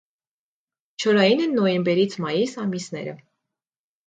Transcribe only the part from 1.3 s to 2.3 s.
են նոյեմբերից